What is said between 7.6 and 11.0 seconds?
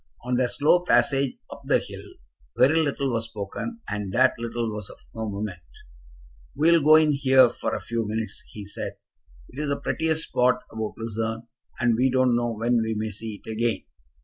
a few minutes," he said. "It is the prettiest spot about